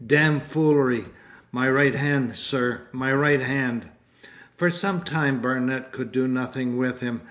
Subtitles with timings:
[0.03, 1.05] Damned foolery!
[1.51, 2.87] My right hand, sir!
[2.91, 3.87] My right hand!'
[4.55, 7.19] For some time Barnet could do nothing with him.